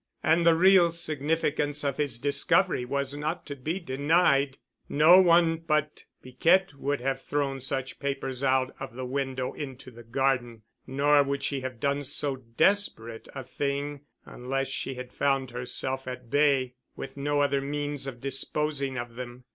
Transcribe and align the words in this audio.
And 0.23 0.47
the 0.47 0.55
real 0.55 0.89
significance 0.89 1.83
of 1.83 1.97
his 1.97 2.17
discovery 2.17 2.85
was 2.85 3.15
not 3.15 3.45
to 3.45 3.55
be 3.55 3.79
denied. 3.79 4.57
No 4.89 5.21
one 5.21 5.57
but 5.57 6.05
Piquette 6.23 6.73
would 6.73 7.01
have 7.01 7.21
thrown 7.21 7.61
such 7.61 7.99
papers 7.99 8.43
out 8.43 8.73
of 8.79 8.95
the 8.95 9.05
window 9.05 9.53
into 9.53 9.91
the 9.91 10.01
garden, 10.01 10.63
nor 10.87 11.21
would 11.21 11.43
she 11.43 11.59
have 11.61 11.79
done 11.79 12.03
so 12.03 12.37
desperate 12.37 13.27
a 13.35 13.43
thing 13.43 14.01
unless 14.25 14.69
she 14.69 14.95
had 14.95 15.13
found 15.13 15.51
herself 15.51 16.07
at 16.07 16.31
bay 16.31 16.73
with 16.95 17.15
no 17.15 17.41
other 17.43 17.61
means 17.61 18.07
of 18.07 18.21
disposing 18.21 18.97
of 18.97 19.13
them. 19.13 19.43